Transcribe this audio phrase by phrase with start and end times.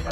[0.00, 0.06] Hey,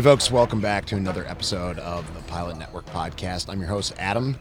[0.00, 3.50] folks, welcome back to another episode of the Pilot Network podcast.
[3.50, 4.38] I'm your host, Adam,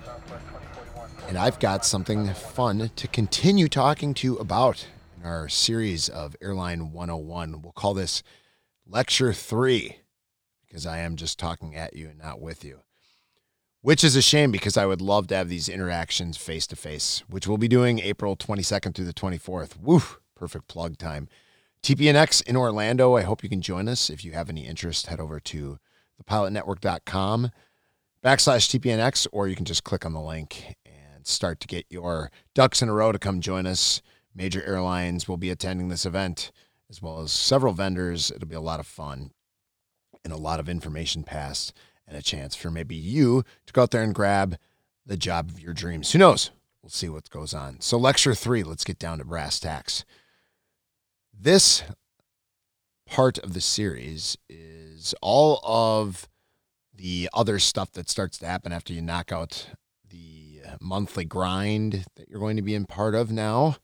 [1.27, 4.87] and I've got something fun to continue talking to you about
[5.17, 7.61] in our series of Airline 101.
[7.61, 8.23] We'll call this
[8.87, 9.97] Lecture 3
[10.69, 12.81] because I am just talking at you and not with you,
[13.81, 17.23] which is a shame because I would love to have these interactions face to face,
[17.27, 19.77] which we'll be doing April 22nd through the 24th.
[19.77, 20.01] Woo,
[20.35, 21.27] perfect plug time.
[21.81, 23.15] TPNX in Orlando.
[23.15, 24.09] I hope you can join us.
[24.09, 25.79] If you have any interest, head over to
[26.21, 27.51] thepilotnetwork.com
[28.23, 32.31] backslash TPNX, or you can just click on the link and start to get your
[32.53, 34.01] ducks in a row to come join us.
[34.35, 36.51] Major airlines will be attending this event,
[36.89, 38.29] as well as several vendors.
[38.29, 39.31] It'll be a lot of fun
[40.23, 41.73] and a lot of information passed
[42.07, 44.57] and a chance for maybe you to go out there and grab
[45.05, 46.11] the job of your dreams.
[46.11, 46.51] Who knows?
[46.81, 47.81] We'll see what goes on.
[47.81, 50.05] So, lecture three, let's get down to brass tacks.
[51.37, 51.83] This
[53.05, 56.27] part of the series is all of
[56.93, 59.69] the other stuff that starts to happen after you knock out
[60.09, 63.77] the monthly grind that you're going to be in part of now.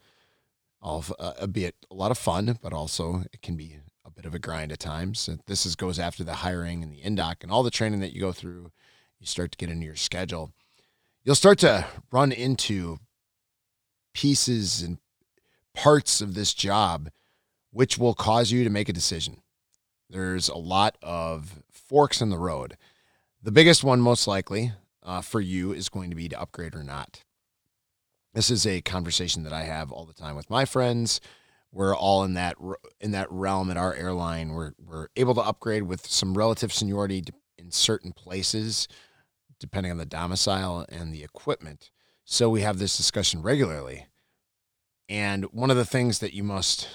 [0.81, 3.79] Of, uh, albeit a lot of fun, but also it can be
[4.25, 5.29] bit of a grind at times.
[5.45, 8.19] This is goes after the hiring and the indoc and all the training that you
[8.19, 8.71] go through.
[9.19, 10.51] You start to get into your schedule.
[11.23, 12.97] You'll start to run into
[14.15, 14.97] pieces and
[15.75, 17.09] parts of this job
[17.69, 19.43] which will cause you to make a decision.
[20.09, 22.77] There's a lot of forks in the road.
[23.43, 24.71] The biggest one, most likely,
[25.03, 27.23] uh, for you is going to be to upgrade or not.
[28.33, 31.21] This is a conversation that I have all the time with my friends.
[31.75, 32.55] We're all in that
[33.01, 34.53] in that realm at our airline.
[34.53, 37.25] We're we're able to upgrade with some relative seniority
[37.57, 38.87] in certain places,
[39.59, 41.91] depending on the domicile and the equipment.
[42.23, 44.07] So we have this discussion regularly.
[45.09, 46.87] And one of the things that you must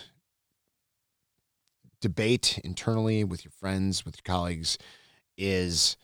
[2.00, 4.78] debate internally with your friends, with your colleagues,
[5.36, 5.98] is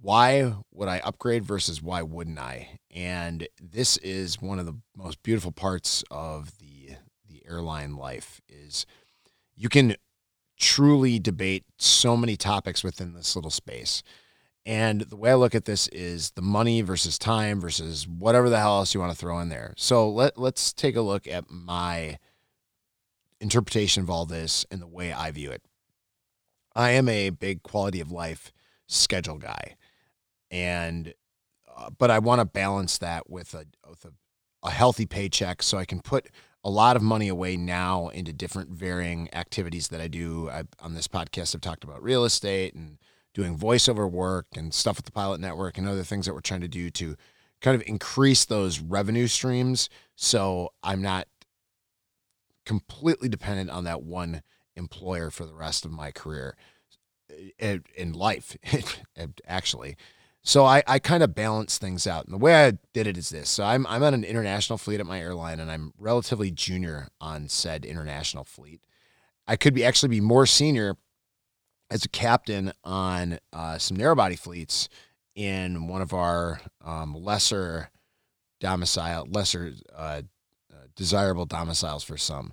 [0.00, 2.78] why would I upgrade versus why wouldn't I?
[2.94, 6.73] And this is one of the most beautiful parts of the the
[7.48, 8.86] airline life is
[9.56, 9.96] you can
[10.58, 14.02] truly debate so many topics within this little space.
[14.66, 18.58] And the way I look at this is the money versus time versus whatever the
[18.58, 19.74] hell else you want to throw in there.
[19.76, 22.18] So let let's take a look at my
[23.40, 25.62] interpretation of all this and the way I view it.
[26.74, 28.52] I am a big quality of life
[28.86, 29.76] schedule guy,
[30.50, 31.12] and
[31.76, 34.12] uh, but I want to balance that with a with a,
[34.62, 36.30] a healthy paycheck so I can put
[36.64, 40.48] a lot of money away now into different varying activities that I do.
[40.48, 42.98] I, on this podcast, I've talked about real estate and
[43.34, 46.62] doing voiceover work and stuff with the Pilot Network and other things that we're trying
[46.62, 47.16] to do to
[47.60, 49.90] kind of increase those revenue streams.
[50.16, 51.28] So I'm not
[52.64, 54.42] completely dependent on that one
[54.74, 56.56] employer for the rest of my career
[57.58, 58.56] eh, in life,
[59.46, 59.96] actually.
[60.46, 62.26] So I, I kind of balance things out.
[62.26, 63.48] And the way I did it is this.
[63.48, 67.48] So I'm, I'm on an international fleet at my airline and I'm relatively junior on
[67.48, 68.82] said international fleet.
[69.46, 70.96] I could be actually be more senior
[71.90, 74.90] as a captain on uh, some narrow body fleets
[75.34, 77.90] in one of our um, lesser
[78.60, 80.22] domicile, lesser uh,
[80.94, 82.52] desirable domiciles for some.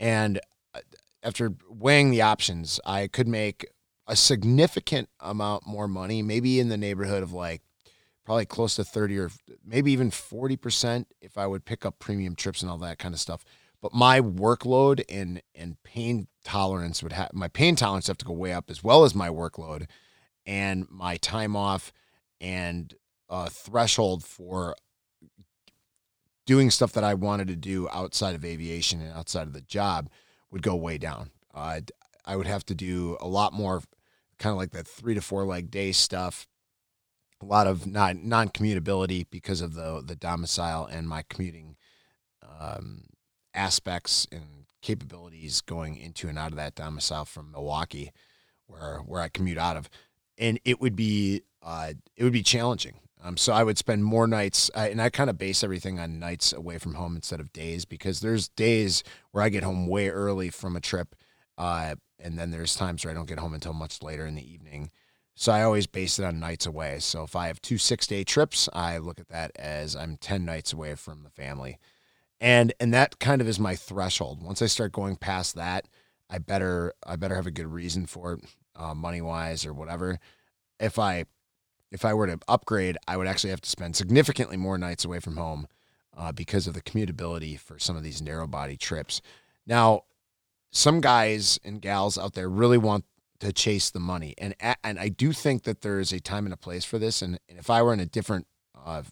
[0.00, 0.40] And
[0.74, 0.80] uh,
[1.22, 3.66] after weighing the options, I could make
[4.08, 7.62] a significant amount more money, maybe in the neighborhood of like
[8.24, 9.30] probably close to 30 or
[9.64, 13.20] maybe even 40% if I would pick up premium trips and all that kind of
[13.20, 13.44] stuff.
[13.80, 18.32] But my workload and and pain tolerance would have my pain tolerance have to go
[18.32, 19.86] way up as well as my workload
[20.46, 21.92] and my time off
[22.40, 22.94] and
[23.28, 24.74] a threshold for
[26.44, 30.08] doing stuff that I wanted to do outside of aviation and outside of the job
[30.50, 31.30] would go way down.
[31.54, 31.82] Uh,
[32.24, 33.82] I would have to do a lot more
[34.38, 36.46] kind of like that three to four leg day stuff.
[37.40, 41.76] A lot of non non commutability because of the the domicile and my commuting
[42.60, 43.04] um,
[43.54, 48.12] aspects and capabilities going into and out of that domicile from Milwaukee,
[48.66, 49.88] where where I commute out of,
[50.36, 52.94] and it would be uh, it would be challenging.
[53.22, 56.20] Um, so I would spend more nights, uh, and I kind of base everything on
[56.20, 59.02] nights away from home instead of days because there's days
[59.32, 61.16] where I get home way early from a trip,
[61.58, 64.50] uh, and then there's times where I don't get home until much later in the
[64.50, 64.90] evening.
[65.34, 66.98] So I always base it on nights away.
[67.00, 70.46] So if I have two six day trips, I look at that as I'm ten
[70.46, 71.78] nights away from the family,
[72.40, 74.42] and and that kind of is my threshold.
[74.42, 75.86] Once I start going past that,
[76.30, 78.40] I better I better have a good reason for it,
[78.74, 80.18] uh, money wise or whatever
[80.80, 81.24] if I
[81.90, 85.20] if I were to upgrade, I would actually have to spend significantly more nights away
[85.20, 85.68] from home
[86.16, 89.22] uh, because of the commutability for some of these narrow body trips.
[89.66, 90.02] Now,
[90.70, 93.04] some guys and gals out there really want
[93.40, 96.52] to chase the money, and and I do think that there is a time and
[96.52, 97.22] a place for this.
[97.22, 99.02] And, and if I were in a different uh,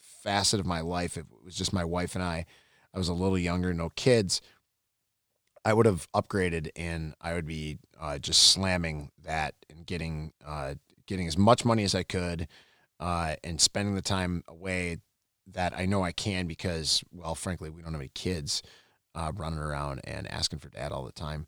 [0.00, 2.44] facet of my life, if it was just my wife and I,
[2.92, 4.40] I was a little younger, no kids,
[5.64, 10.74] I would have upgraded, and I would be uh, just slamming that and getting uh,
[11.06, 12.48] getting as much money as I could,
[12.98, 14.98] uh, and spending the time away
[15.46, 18.62] that I know I can because, well, frankly, we don't have any kids
[19.14, 21.46] uh, running around and asking for dad all the time.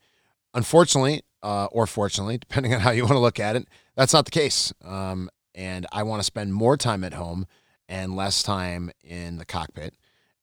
[0.52, 4.24] Unfortunately, uh, or fortunately, depending on how you want to look at it, that's not
[4.24, 4.72] the case.
[4.84, 7.46] Um, and I want to spend more time at home
[7.88, 9.94] and less time in the cockpit.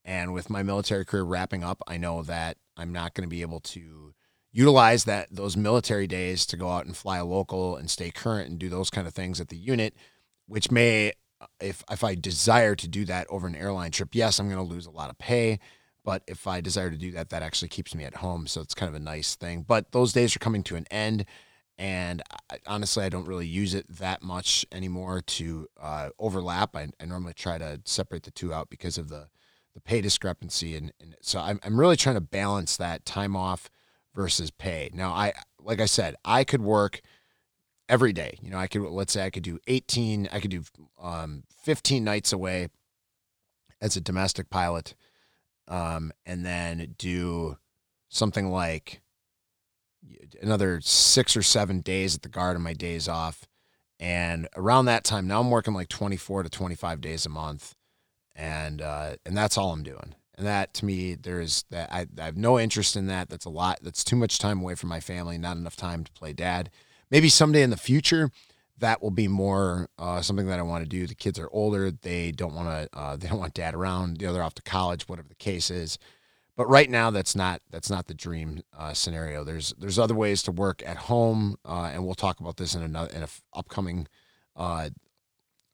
[0.04, 3.42] And with my military career wrapping up, I know that I'm not going to be
[3.42, 4.14] able to
[4.52, 8.60] utilize that those military days to go out and fly local and stay current and
[8.60, 9.96] do those kind of things at the unit,
[10.48, 11.14] which may
[11.60, 14.74] if if I desire to do that over an airline trip, yes, I'm going to
[14.74, 15.60] lose a lot of pay.
[16.04, 18.48] But if I desire to do that, that actually keeps me at home.
[18.48, 19.64] So it's kind of a nice thing.
[19.68, 21.26] But those days are coming to an end.
[21.78, 26.76] And I, honestly, I don't really use it that much anymore to uh, overlap.
[26.76, 29.30] I, I, normally try to separate the two out because of the,
[29.74, 30.76] the pay discrepancy.
[30.76, 33.70] And, and so I'm, I'm really trying to balance that time off
[34.14, 34.92] versus pay.
[34.94, 37.02] Now, I like I said, I could work–
[37.92, 38.40] every day.
[38.42, 40.64] You know, I could let's say I could do 18, I could do
[41.00, 42.70] um, 15 nights away
[43.82, 44.96] as a domestic pilot,
[45.72, 47.58] um, and then do
[48.10, 49.02] something like
[50.42, 53.48] another six or seven days at the guard on my days off.
[54.00, 57.76] And around that time, now I'm working like 24 to 25 days a month,
[58.36, 60.16] and uh, and that's all I'm doing.
[60.36, 63.30] And that to me, there's that I, I have no interest in that.
[63.30, 63.80] That's a lot.
[63.82, 65.38] That's too much time away from my family.
[65.38, 66.72] Not enough time to play dad
[67.12, 68.32] maybe someday in the future
[68.82, 71.08] that will be more uh, something that I want to do.
[71.08, 72.98] The kids are older; they don't want to.
[72.98, 74.18] Uh, they don't want dad around.
[74.18, 75.98] The other off to college, whatever the case is.
[76.58, 79.44] But right now, that's not that's not the dream uh, scenario.
[79.44, 82.84] There's there's other ways to work at home, uh, and we'll talk about this in
[82.84, 84.08] another in a f- upcoming
[84.56, 84.90] uh,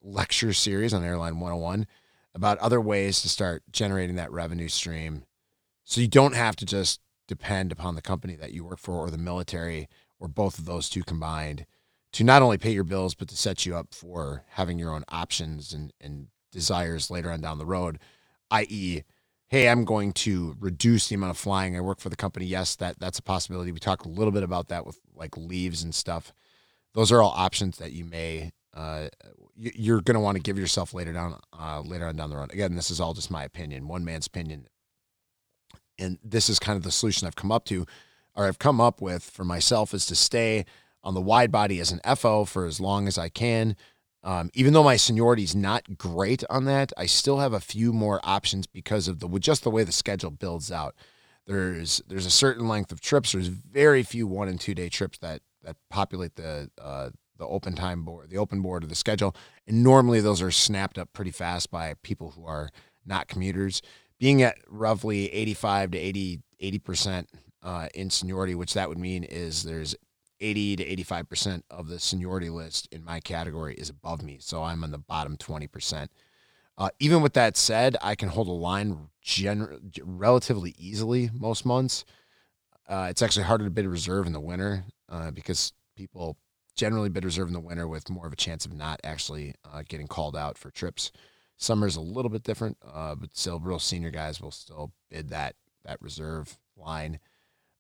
[0.02, 1.88] lecture series on Airline 101
[2.36, 5.24] about other ways to start generating that revenue stream,
[5.84, 9.10] so you don't have to just depend upon the company that you work for or
[9.10, 9.90] the military
[10.20, 11.66] or both of those two combined
[12.14, 15.04] to not only pay your bills but to set you up for having your own
[15.10, 18.00] options and, and desires later on down the road
[18.52, 19.04] i.e
[19.48, 21.76] hey i'm going to reduce the amount of flying.
[21.76, 22.46] I work for the company.
[22.46, 23.72] Yes that that's a possibility.
[23.72, 26.34] We talk a little bit about that with like leaves and stuff.
[26.94, 29.08] Those are all options that you may uh,
[29.56, 32.54] you're going to want to give yourself later down uh, later on down the road.
[32.54, 34.68] Again this is all just my opinion one man's opinion.
[36.00, 37.86] And this is kind of the solution i've come up to
[38.36, 40.66] or I've come up with for myself is to stay
[41.04, 43.76] on the wide body as an FO for as long as I can.
[44.24, 47.94] Um, even though my seniority is not great on that, I still have a few
[47.94, 50.96] more options because of the just the way the schedule builds out.
[51.46, 53.32] There's there's a certain length of trips.
[53.32, 57.74] There's very few one and two day trips that that populate the uh, the open
[57.74, 59.36] time board, the open board of the schedule,
[59.66, 62.70] and normally those are snapped up pretty fast by people who are
[63.06, 63.82] not commuters.
[64.20, 67.30] Being at roughly 85 to 80 80 percent
[67.64, 69.96] uh, in seniority, which that would mean is there's
[70.40, 74.38] 80 to 85% of the seniority list in my category is above me.
[74.40, 76.08] So I'm on the bottom 20%.
[76.78, 82.06] Uh, even with that said, I can hold a line gener- relatively easily most months.
[82.88, 86.38] Uh, it's actually harder to bid reserve in the winter uh, because people
[86.76, 89.82] generally bid reserve in the winter with more of a chance of not actually uh,
[89.88, 91.12] getting called out for trips.
[91.58, 95.56] Summer's a little bit different, uh, but still, real senior guys will still bid that
[95.84, 97.20] that reserve line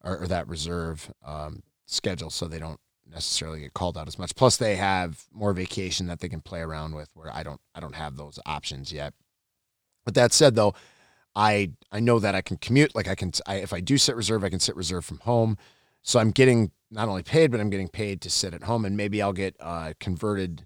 [0.03, 2.79] or, or that reserve um, schedule so they don't
[3.09, 4.35] necessarily get called out as much.
[4.35, 7.79] Plus, they have more vacation that they can play around with, where I don't I
[7.79, 9.13] don't have those options yet.
[10.05, 10.75] But that said, though,
[11.35, 12.95] I I know that I can commute.
[12.95, 15.57] Like I can, I, if I do sit reserve, I can sit reserve from home.
[16.03, 18.95] So I'm getting not only paid, but I'm getting paid to sit at home, and
[18.95, 20.65] maybe I'll get uh, converted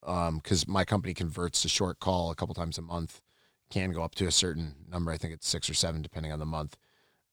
[0.00, 3.20] because um, my company converts to short call a couple times a month.
[3.70, 5.10] Can go up to a certain number.
[5.10, 6.78] I think it's six or seven, depending on the month.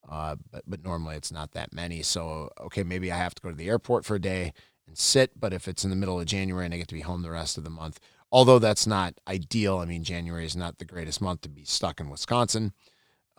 [0.08, 2.02] Uh, but but normally it's not that many.
[2.02, 4.54] So okay, maybe I have to go to the airport for a day
[4.88, 5.40] and sit.
[5.40, 7.32] But if it's in the middle of January and I get to be home the
[7.32, 8.00] rest of the month,
[8.32, 9.78] although that's not ideal.
[9.80, 12.74] I mean, January is not the greatest month to be stuck in Wisconsin.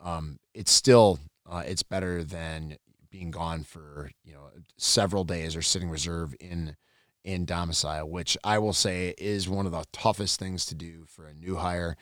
[0.02, 2.76] Um, it's still uh, it's better than
[3.11, 6.76] being gone for you know several days or sitting reserve in
[7.25, 11.26] in domicile, which I will say is one of the toughest things to do for
[11.26, 11.96] a new hire,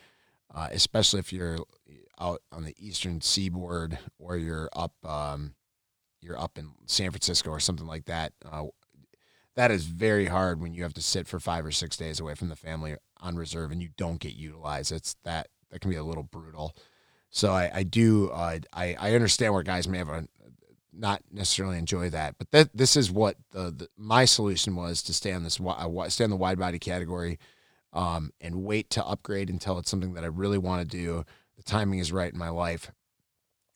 [0.53, 1.59] uh, especially if you're
[2.19, 5.53] out on the eastern seaboard or you're up um,
[6.21, 8.33] you're up in San Francisco or something like that.
[8.49, 8.65] Uh,
[9.55, 12.35] that is very hard when you have to sit for five or six days away
[12.35, 14.91] from the family on reserve and you don't get utilized.
[14.91, 16.75] It's that that can be a little brutal.
[17.29, 20.27] So I, I do uh, I I understand where guys may have a,
[20.97, 25.13] not necessarily enjoy that, but that this is what the, the my solution was to
[25.13, 27.39] stay on this uh, stay on the wide body category,
[27.93, 31.25] um, and wait to upgrade until it's something that I really want to do.
[31.65, 32.91] Timing is right in my life,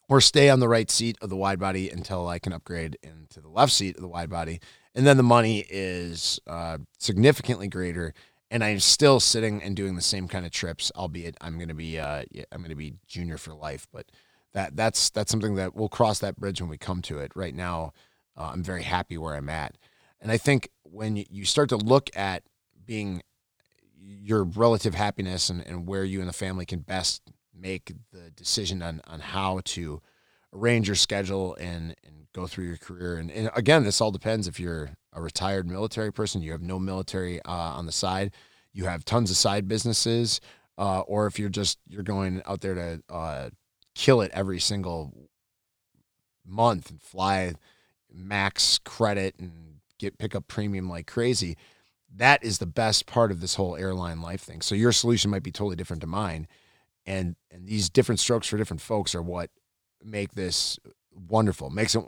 [0.07, 3.39] or stay on the right seat of the wide body until I can upgrade into
[3.41, 4.59] the left seat of the wide body,
[4.95, 8.13] and then the money is uh, significantly greater.
[8.51, 11.75] And I'm still sitting and doing the same kind of trips, albeit I'm going to
[11.75, 14.07] be uh, I'm to be junior for life, but
[14.53, 17.31] that that's that's something that we'll cross that bridge when we come to it.
[17.35, 17.93] Right now,
[18.35, 19.77] uh, I'm very happy where I'm at,
[20.19, 22.41] and I think when you start to look at
[22.85, 23.21] being
[24.01, 27.21] your relative happiness and, and where you and the family can best
[27.59, 30.01] make the decision on on how to
[30.53, 34.47] arrange your schedule and and go through your career and, and again this all depends
[34.47, 38.31] if you're a retired military person you have no military uh, on the side
[38.71, 40.39] you have tons of side businesses
[40.77, 43.49] uh, or if you're just you're going out there to uh,
[43.95, 45.11] kill it every single
[46.45, 47.53] month and fly
[48.11, 51.57] max credit and get pick up premium like crazy.
[52.15, 54.61] That is the best part of this whole airline life thing.
[54.61, 56.47] So your solution might be totally different to mine.
[57.05, 59.49] And and these different strokes for different folks are what
[60.03, 60.79] make this
[61.11, 61.69] wonderful.
[61.69, 62.03] Makes it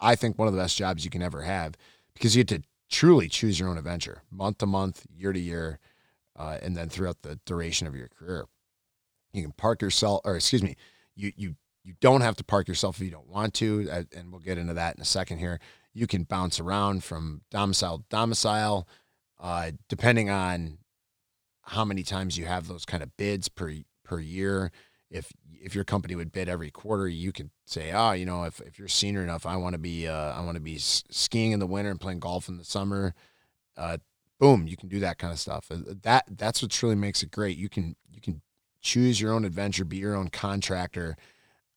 [0.00, 1.74] I think one of the best jobs you can ever have
[2.14, 5.78] because you get to truly choose your own adventure month to month, year to year,
[6.36, 8.46] uh, and then throughout the duration of your career.
[9.32, 10.76] You can park yourself, or excuse me,
[11.14, 14.32] you you you don't have to park yourself if you don't want to, uh, and
[14.32, 15.60] we'll get into that in a second here.
[15.94, 18.88] You can bounce around from domicile to domicile,
[19.38, 20.78] uh, depending on
[21.62, 23.72] how many times you have those kind of bids per
[24.06, 24.70] per year.
[25.10, 28.60] If if your company would bid every quarter, you could say, oh, you know, if,
[28.60, 31.60] if you're senior enough, I want to be uh, I want to be skiing in
[31.60, 33.14] the winter and playing golf in the summer.
[33.76, 33.98] Uh,
[34.38, 35.70] boom, you can do that kind of stuff.
[35.70, 37.56] Uh, that that's what truly makes it great.
[37.56, 38.42] You can you can
[38.80, 41.16] choose your own adventure, be your own contractor,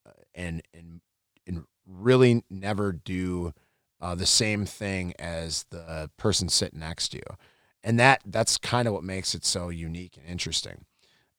[0.06, 1.02] uh, and and
[1.48, 3.54] and really never do
[4.02, 7.36] uh, the same thing as the person sitting next to you.
[7.84, 10.86] And that that's kind of what makes it so unique and interesting.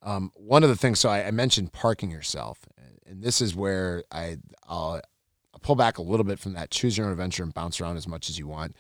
[0.02, 2.59] Um, one of the things, so I, I, mentioned parking yourself,
[3.07, 5.02] and this is where I I'll,
[5.52, 6.71] I'll, pull back a little bit from that.
[6.71, 8.76] Choose your own adventure and bounce around as much as you want.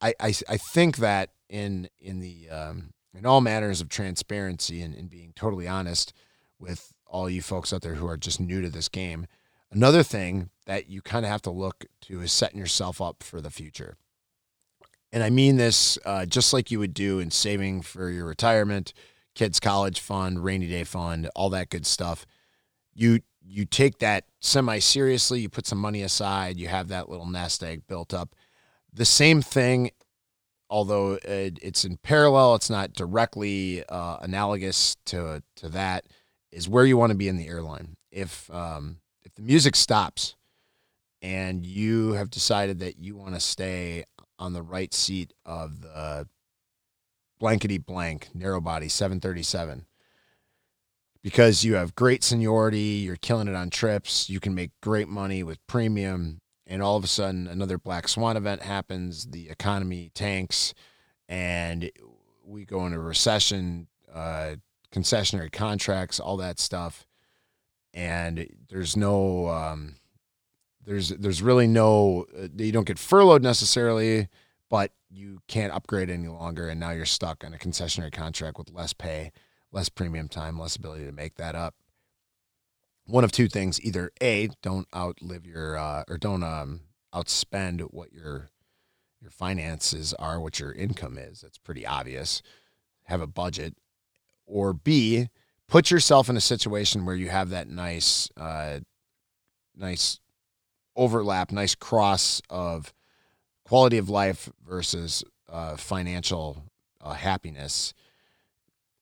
[0.00, 4.94] I I, I think that in in the um, in all matters of transparency and,
[4.94, 6.12] and being totally honest
[6.58, 9.26] with all you folks out there who are just new to this game.
[9.70, 13.40] Another thing that you kind of have to look to is setting yourself up for
[13.40, 13.96] the future.
[15.12, 18.92] And I mean this uh, just like you would do in saving for your retirement,
[19.36, 22.26] kids' college fund, rainy day fund, all that good stuff.
[22.92, 25.40] You you take that semi seriously.
[25.40, 26.58] You put some money aside.
[26.58, 28.34] You have that little nest egg built up.
[28.92, 29.92] The same thing
[30.68, 36.06] although it's in parallel, it's not directly uh, analogous to to that.
[36.52, 37.96] Is where you want to be in the airline.
[38.10, 40.36] If um, if the music stops,
[41.20, 44.04] and you have decided that you want to stay
[44.38, 46.28] on the right seat of the
[47.38, 49.86] blankety blank narrow body 737
[51.22, 55.42] because you have great seniority, you're killing it on trips, you can make great money
[55.42, 60.72] with premium, and all of a sudden another black swan event happens the economy tanks
[61.28, 61.90] and
[62.44, 64.56] we go into recession uh,
[64.92, 67.06] concessionary contracts all that stuff.
[67.92, 69.96] And there's no um,
[70.84, 74.28] there's there's really no uh, you don't get furloughed necessarily
[74.70, 78.70] but you can't upgrade any longer and now you're stuck on a concessionary contract with
[78.72, 79.30] less pay
[79.72, 81.74] less premium time less ability to make that up
[83.06, 86.80] one of two things: either a don't outlive your uh, or don't um,
[87.14, 88.50] outspend what your
[89.20, 91.40] your finances are, what your income is.
[91.40, 92.42] That's pretty obvious.
[93.04, 93.76] Have a budget,
[94.44, 95.28] or b
[95.68, 98.80] put yourself in a situation where you have that nice, uh,
[99.74, 100.20] nice
[100.94, 102.92] overlap, nice cross of
[103.66, 106.64] quality of life versus uh, financial
[107.00, 107.94] uh, happiness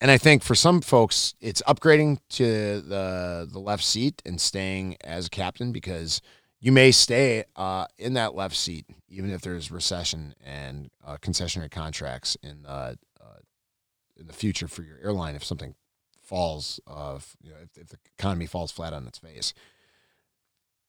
[0.04, 4.99] and I think for some folks, it's upgrading to the the left seat and staying
[5.02, 6.21] as captain because
[6.61, 11.71] you may stay uh, in that left seat even if there's recession and uh, concessionary
[11.71, 12.99] contracts in the uh,
[14.14, 15.75] in the future for your airline if something
[16.21, 19.54] falls of you know if, if the economy falls flat on its face.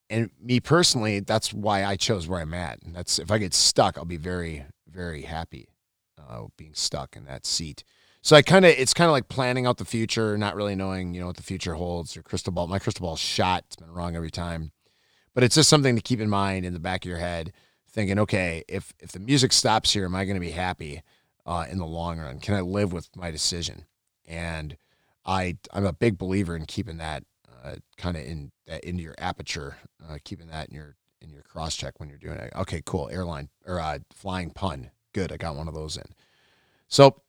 [0.09, 2.81] And me personally, that's why I chose where I'm at.
[2.83, 5.67] And that's if I get stuck, I'll be very very happy
[6.17, 7.83] uh, being stuck in that seat
[8.25, 11.13] so I kind of it's kind of like planning out the future, not really knowing
[11.13, 12.15] you know what the future holds.
[12.15, 13.65] Your crystal ball, my crystal ball's shot.
[13.67, 14.71] It's been wrong every time,
[15.35, 17.53] but it's just something to keep in mind in the back of your head.
[17.88, 21.03] thinking, okay, if if the music stops here, am I going to be happy
[21.45, 22.39] uh, in the long run?
[22.39, 23.85] Can I live with my decision?
[24.25, 24.75] And
[25.24, 27.25] I I'm a big believer in keeping that
[27.65, 31.43] uh, kind of in that into your aperture, uh, keeping that in your in your
[31.43, 32.53] cross check when you're doing it.
[32.55, 33.10] Okay, cool.
[33.12, 34.91] Airline or uh, flying pun.
[35.13, 36.05] Good, I got one of those in.
[36.88, 37.22] So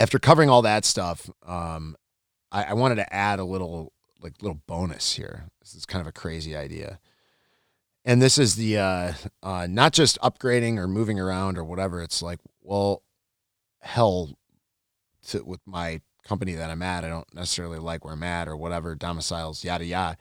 [0.00, 1.96] after covering all that stuff, um,
[2.50, 5.44] I, I wanted to add a little like little bonus here.
[5.60, 6.98] This is kind of a crazy idea.
[8.06, 12.02] And this is the uh, uh, not just upgrading or moving around or whatever.
[12.02, 13.02] It's like, well,
[13.80, 14.30] hell,
[15.28, 18.56] to, with my company that I'm at, I don't necessarily like where I'm at or
[18.56, 20.16] whatever domiciles, yada yada.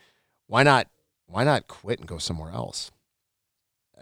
[0.47, 0.87] Why not?
[1.25, 2.91] Why not quit and go somewhere else?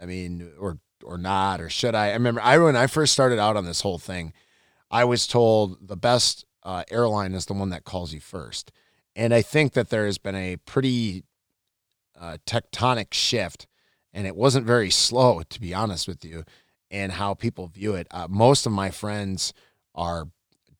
[0.00, 2.08] I mean, or or not, or should I?
[2.08, 4.32] I remember I when I first started out on this whole thing,
[4.90, 8.72] I was told the best uh, airline is the one that calls you first.
[9.14, 11.24] And I think that there has been a pretty
[12.18, 13.66] uh, tectonic shift,
[14.12, 16.44] and it wasn't very slow, to be honest with you,
[16.90, 18.06] in how people view it.
[18.10, 19.52] Uh, most of my friends
[19.94, 20.28] are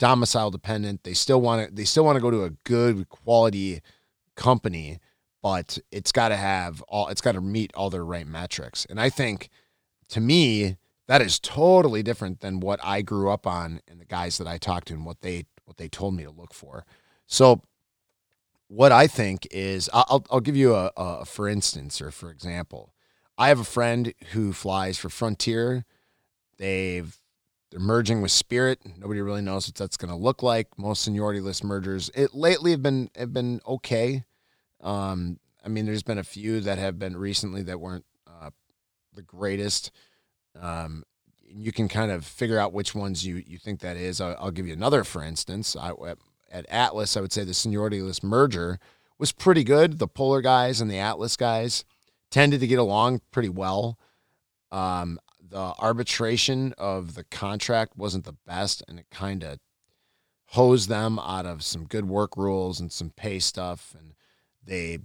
[0.02, 1.04] domicile dependent.
[1.04, 1.72] They still want to.
[1.72, 3.82] They still want to go to a good quality
[4.34, 4.98] company,
[5.44, 7.06] but it's got to have all.
[7.06, 8.84] It's got to meet all their right metrics.
[8.90, 9.48] And I think,
[10.08, 14.38] to me, that is totally different than what I grew up on and the guys
[14.38, 16.84] that I talked to and what they what they told me to look for.
[17.28, 17.62] So
[18.66, 22.92] what I think is I'll, I'll give you a, a for instance or for example.
[23.38, 25.84] I have a friend who flies for Frontier.
[26.58, 27.16] They've
[27.72, 28.80] they're merging with Spirit.
[28.98, 30.68] Nobody really knows what that's going to look like.
[30.78, 34.24] Most seniority list mergers it lately have been have been okay.
[34.82, 38.50] Um, I mean, there's been a few that have been recently that weren't uh,
[39.14, 39.90] the greatest.
[40.60, 41.04] Um,
[41.40, 44.20] you can kind of figure out which ones you you think that is.
[44.20, 45.74] I'll, I'll give you another for instance.
[45.74, 45.92] I,
[46.50, 48.78] at Atlas, I would say the seniority list merger
[49.18, 49.98] was pretty good.
[49.98, 51.86] The Polar guys and the Atlas guys
[52.30, 53.98] tended to get along pretty well.
[54.70, 55.18] Um,
[55.52, 59.58] the arbitration of the contract wasn't the best, and it kind of
[60.46, 63.94] hosed them out of some good work rules and some pay stuff.
[63.98, 64.14] And
[64.64, 64.98] they,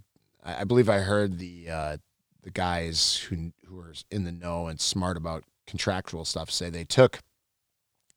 [0.43, 1.97] I believe, I heard the uh,
[2.41, 6.86] the guys who who are in the know and smart about contractual stuff say they
[6.86, 7.19] took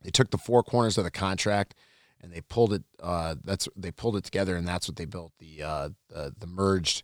[0.02, 1.74] they took the four corners of the contract
[2.20, 2.84] and they pulled it.
[3.02, 6.46] Uh, that's they pulled it together, and that's what they built the uh, the, the
[6.46, 7.02] merged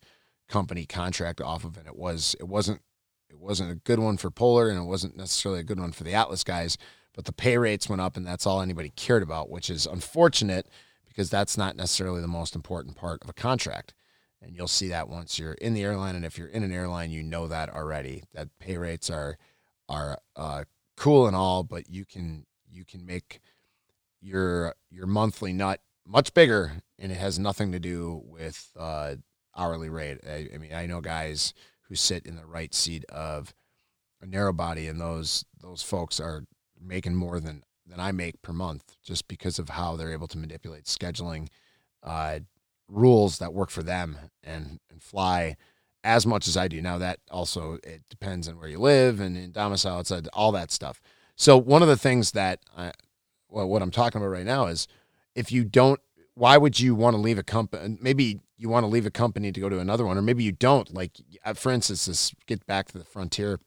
[0.48, 1.76] company contract off of.
[1.76, 2.80] And it was it wasn't
[3.28, 6.04] it wasn't a good one for Polar, and it wasn't necessarily a good one for
[6.04, 6.78] the Atlas guys.
[7.14, 10.68] But the pay rates went up, and that's all anybody cared about, which is unfortunate
[11.06, 13.94] because that's not necessarily the most important part of a contract.
[14.42, 17.10] And you'll see that once you're in the airline, and if you're in an airline,
[17.10, 18.24] you know that already.
[18.34, 19.38] That pay rates are
[19.88, 20.64] are uh,
[20.96, 23.40] cool and all, but you can you can make
[24.20, 29.16] your your monthly nut much bigger, and it has nothing to do with uh,
[29.56, 30.18] hourly rate.
[30.28, 31.54] I, I, mean, I know guys
[31.88, 33.54] who sit in the right seat of
[34.20, 36.44] a narrow body, and those those folks are
[36.80, 40.38] making more than than I make per month just because of how they're able to
[40.38, 41.48] manipulate scheduling
[42.02, 42.40] uh,
[42.88, 45.56] rules that work for them and and fly
[46.04, 46.80] as much as I do.
[46.80, 50.70] Now that also it depends on where you live and in domicile, it's all that
[50.70, 51.00] stuff.
[51.36, 52.92] So one of the things that I,
[53.48, 54.86] well, what I'm talking about right now is
[55.34, 56.00] if you don't,
[56.36, 57.96] why would you want to leave a company?
[58.00, 60.52] Maybe you want to leave a company to go to another one, or maybe you
[60.52, 60.92] don't.
[60.94, 61.12] Like,
[61.54, 63.58] for instance, let's get back to the frontier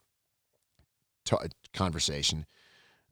[1.25, 1.35] t-
[1.73, 2.45] conversation.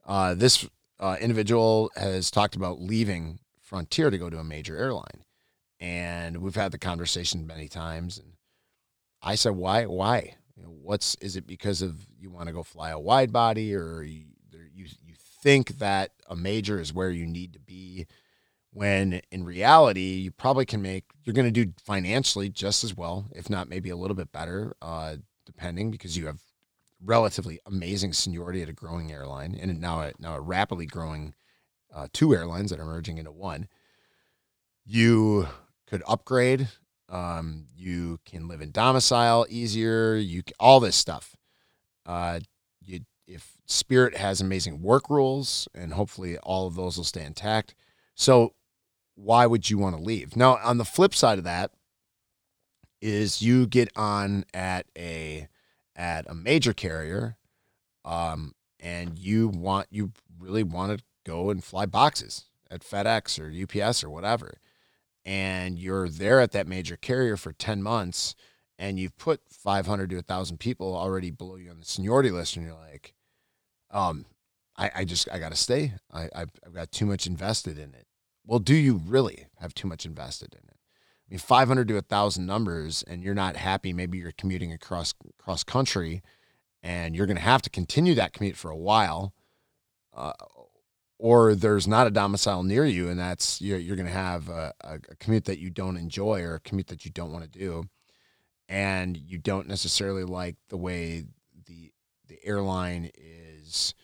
[0.06, 0.66] Uh, this
[1.00, 5.24] uh, individual has talked about leaving Frontier to go to a major airline,
[5.78, 8.16] and we've had the conversation many times.
[8.16, 8.34] And
[9.20, 9.84] I said, "Why?
[9.84, 10.36] Why?
[10.56, 13.74] You know, what's is it because of you want to go fly a wide body,
[13.74, 14.24] or you
[14.72, 18.06] you you think that a major is where you need to be
[18.72, 23.26] when in reality you probably can make you're going to do financially just as well
[23.32, 26.40] if not maybe a little bit better uh, depending because you have
[27.02, 31.34] relatively amazing seniority at a growing airline and now a, now a rapidly growing
[31.94, 33.68] uh, two airlines that are merging into one
[34.84, 35.46] you
[35.86, 36.68] could upgrade
[37.08, 41.36] um, you can live in domicile easier you all this stuff
[42.04, 42.40] uh,
[42.84, 47.74] you if Spirit has amazing work rules, and hopefully all of those will stay intact.
[48.14, 48.54] So,
[49.18, 50.36] why would you want to leave?
[50.36, 51.72] Now, on the flip side of that,
[53.00, 55.48] is you get on at a
[55.96, 57.36] at a major carrier,
[58.04, 63.82] um, and you want you really want to go and fly boxes at FedEx or
[63.82, 64.54] UPS or whatever,
[65.24, 68.34] and you're there at that major carrier for ten months,
[68.78, 72.64] and you've put 500 to 1,000 people already below you on the seniority list, and
[72.66, 73.14] you're like,
[73.90, 74.26] um,
[74.76, 75.94] I, I just I gotta stay.
[76.12, 78.07] I I've, I've got too much invested in it.
[78.48, 80.76] Well, do you really have too much invested in it?
[80.76, 83.92] I mean, 500 to 1,000 numbers, and you're not happy.
[83.92, 86.22] Maybe you're commuting across cross country,
[86.82, 89.34] and you're going to have to continue that commute for a while,
[90.16, 90.32] uh,
[91.18, 94.72] or there's not a domicile near you, and that's you're, you're going to have a,
[94.80, 97.84] a, commute that you don't enjoy or a commute that you don't want to do,
[98.66, 101.24] and you don't necessarily like the way
[101.66, 101.92] the
[102.28, 103.94] the airline is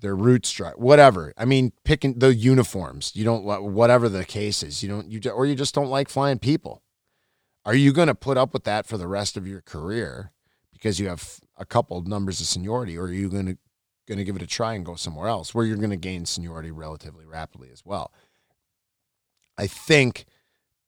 [0.00, 1.32] their route structure, whatever.
[1.36, 3.12] I mean, picking the uniforms.
[3.14, 4.82] You don't whatever the case is.
[4.82, 6.82] You don't you or you just don't like flying people.
[7.64, 10.32] Are you going to put up with that for the rest of your career
[10.72, 13.58] because you have a couple numbers of seniority, or are you going to
[14.08, 16.24] going to give it a try and go somewhere else where you're going to gain
[16.24, 18.12] seniority relatively rapidly as well?
[19.58, 20.24] I think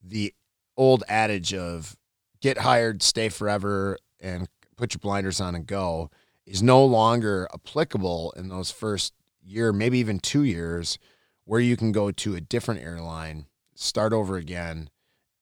[0.03, 0.35] the
[0.77, 1.96] old adage of
[2.40, 6.11] get hired, stay forever, and put your blinders on and go
[6.46, 10.98] is no longer applicable in those first year, maybe even two years,
[11.44, 14.90] where you can go to a different airline, start over again,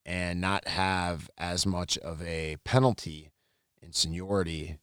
[0.05, 3.31] and not have as much of a penalty
[3.81, 4.79] in seniority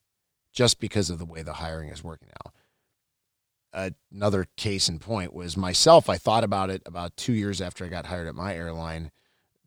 [0.53, 3.91] just because of the way the hiring is working now.
[4.11, 6.09] Another case in point was myself.
[6.09, 9.11] I thought about it about two years after I got hired at my airline.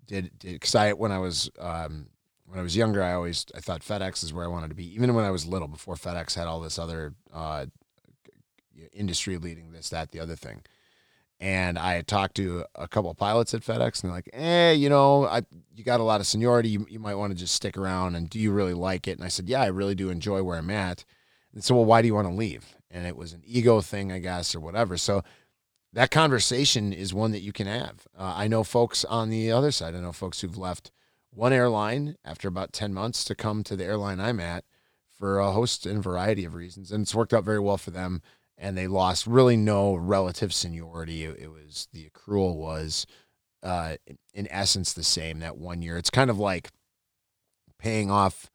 [0.05, 2.07] Did because I when I was um,
[2.51, 4.93] when I was younger, I always I thought FedEx is where I wanted to be.
[4.93, 7.67] Even when I was little, before FedEx had all this other uh,
[8.91, 10.61] industry leading this, that, the other thing.
[11.39, 14.73] And I had talked to a couple of pilots at FedEx, and they're like, "Eh,
[14.73, 16.67] you know, I you got a lot of seniority.
[16.67, 18.15] You, you might want to just stick around.
[18.15, 20.57] And do you really like it?" And I said, "Yeah, I really do enjoy where
[20.57, 21.05] I'm at."
[21.53, 22.75] And so, well, why do you want to leave?
[22.91, 24.97] And it was an ego thing, I guess, or whatever.
[24.97, 25.23] So
[25.93, 28.07] that conversation is one that you can have.
[28.17, 29.95] Uh, I know folks on the other side.
[29.95, 30.91] I know folks who've left
[31.33, 34.65] one airline after about 10 months to come to the airline I'm at
[35.17, 36.91] for a host and variety of reasons.
[36.91, 38.21] And it's worked out very well for them.
[38.57, 41.23] And they lost really no relative seniority.
[41.23, 43.05] It, it was the accrual was,
[43.63, 43.95] uh,
[44.33, 45.97] in essence, the same that one year.
[45.97, 46.69] It's kind of like
[47.79, 48.51] paying off.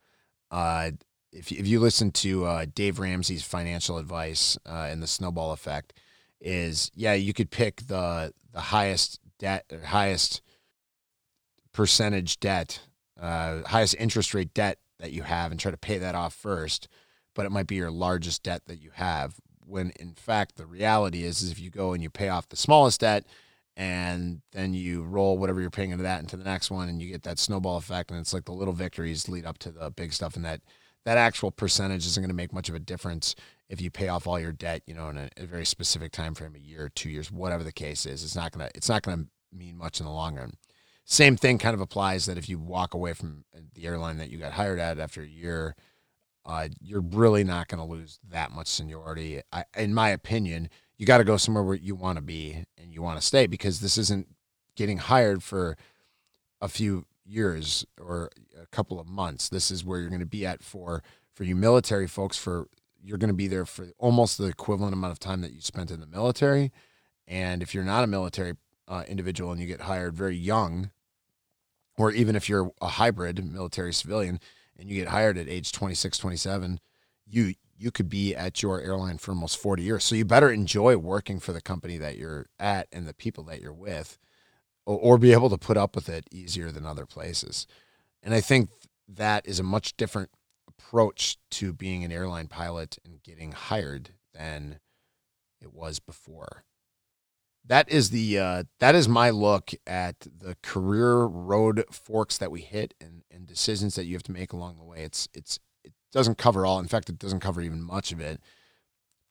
[0.50, 0.92] Uh,
[1.32, 5.92] if, if you listen to uh, Dave Ramsey's financial advice uh, and the snowball effect,
[6.40, 10.42] is yeah, you could pick the the highest debt, highest
[11.76, 12.80] percentage debt,
[13.20, 16.88] uh, highest interest rate debt that you have and try to pay that off first,
[17.34, 19.34] but it might be your largest debt that you have.
[19.60, 22.56] When in fact, the reality is, is if you go and you pay off the
[22.56, 23.26] smallest debt
[23.76, 27.10] and then you roll whatever you're paying into that into the next one and you
[27.10, 30.14] get that snowball effect and it's like the little victories lead up to the big
[30.14, 30.62] stuff and that
[31.04, 33.34] that actual percentage isn't going to make much of a difference
[33.68, 36.34] if you pay off all your debt you know in a, a very specific time
[36.34, 39.18] frame a year two years whatever the case is it's not to it's not going
[39.18, 40.54] to mean much in the long run
[41.08, 44.38] same thing kind of applies that if you walk away from the airline that you
[44.38, 45.76] got hired at after a year,
[46.44, 49.40] uh, you're really not going to lose that much seniority.
[49.52, 52.92] I, in my opinion, you got to go somewhere where you want to be and
[52.92, 54.26] you want to stay because this isn't
[54.74, 55.76] getting hired for
[56.60, 59.48] a few years or a couple of months.
[59.48, 62.36] This is where you're going to be at for for you military folks.
[62.36, 62.66] For
[63.00, 65.92] you're going to be there for almost the equivalent amount of time that you spent
[65.92, 66.72] in the military.
[67.28, 68.54] And if you're not a military
[68.88, 70.90] uh, individual and you get hired very young,
[71.98, 74.40] or even if you're a hybrid military civilian
[74.78, 76.80] and you get hired at age 26 27
[77.26, 80.02] you you could be at your airline for almost 40 years.
[80.02, 83.60] So you better enjoy working for the company that you're at and the people that
[83.60, 84.18] you're with
[84.86, 87.66] or, or be able to put up with it easier than other places.
[88.22, 88.70] And i think
[89.08, 90.30] that is a much different
[90.66, 94.80] approach to being an airline pilot and getting hired than
[95.60, 96.64] it was before
[97.68, 102.60] that is the uh, that is my look at the career road forks that we
[102.60, 105.02] hit and, and decisions that you have to make along the way.
[105.02, 106.78] It's it's it doesn't cover all.
[106.78, 108.40] In fact, it doesn't cover even much of it.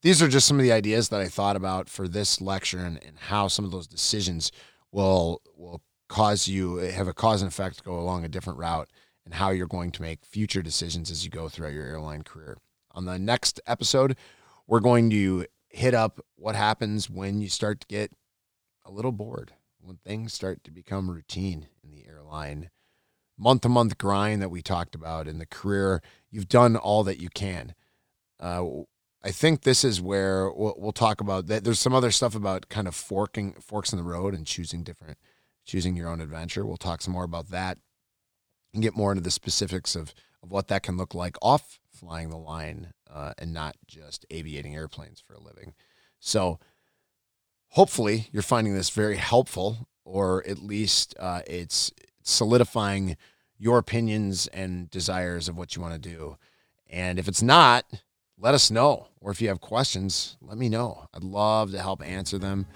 [0.01, 3.03] These are just some of the ideas that I thought about for this lecture and,
[3.03, 4.51] and how some of those decisions
[4.91, 8.89] will will cause you have a cause and effect go along a different route
[9.25, 12.57] and how you're going to make future decisions as you go throughout your airline career.
[12.91, 14.15] On the next episode,
[14.67, 18.11] we're going to hit up what happens when you start to get
[18.85, 22.69] a little bored when things start to become routine in the airline
[23.37, 26.01] month to month grind that we talked about in the career.
[26.31, 27.75] You've done all that you can.
[28.39, 28.65] Uh,
[29.23, 31.63] I think this is where we'll, we'll, talk about that.
[31.63, 35.17] There's some other stuff about kind of forking forks in the road and choosing different,
[35.65, 36.65] choosing your own adventure.
[36.65, 37.77] We'll talk some more about that
[38.73, 40.13] and get more into the specifics of
[40.45, 44.75] of what that can look like off flying the line uh, and not just aviating
[44.75, 45.73] airplanes for a living.
[46.19, 46.59] So
[47.69, 53.17] hopefully you're finding this very helpful, or at least uh, it's solidifying
[53.57, 56.37] your opinions and desires of what you want to do.
[56.89, 57.85] And if it's not,
[58.37, 59.07] let us know.
[59.21, 61.07] Or if you have questions, let me know.
[61.13, 62.67] I'd love to help answer them.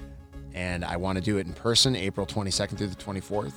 [0.54, 3.54] And I want to do it in person, April 22nd through the 24th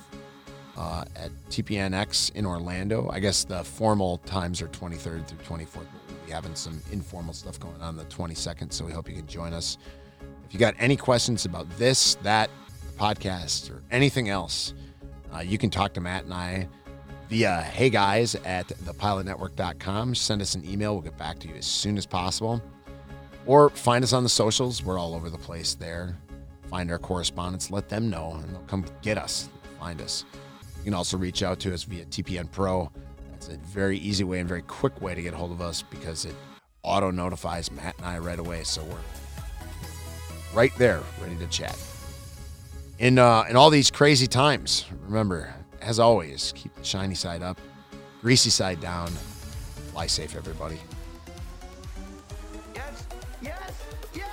[0.77, 3.09] uh, at TPNX in Orlando.
[3.09, 5.75] I guess the formal times are 23rd through 24th.
[5.75, 9.27] We'll be having some informal stuff going on the 22nd, so we hope you can
[9.27, 9.77] join us.
[10.53, 12.51] You got any questions about this, that,
[12.95, 14.75] podcast, or anything else,
[15.33, 16.67] uh, you can talk to Matt and I
[17.27, 20.13] via hey guys at thepilotnetwork.com.
[20.13, 20.93] Send us an email.
[20.93, 22.61] We'll get back to you as soon as possible.
[23.47, 24.83] Or find us on the socials.
[24.83, 26.15] We're all over the place there.
[26.69, 30.23] Find our correspondents, let them know, and they'll come get us, find us.
[30.77, 32.91] You can also reach out to us via TPN Pro.
[33.31, 35.81] That's a very easy way and very quick way to get a hold of us
[35.81, 36.35] because it
[36.83, 38.63] auto notifies Matt and I right away.
[38.63, 38.97] So we're
[40.53, 41.77] right there, ready to chat.
[42.99, 47.59] In uh, in all these crazy times, remember, as always, keep the shiny side up,
[48.21, 49.09] greasy side down.
[49.91, 50.79] Fly safe, everybody.
[52.73, 53.05] Yes,
[53.41, 54.32] yes, yes.